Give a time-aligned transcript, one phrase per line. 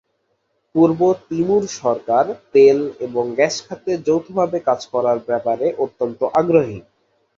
[0.75, 0.99] পূর্ব
[1.27, 6.79] Timor সরকার তেল এবং গ্যাস খাতে যৌথভাবে কাজ করার ব্যাপারে অত্যন্ত আগ্রহী।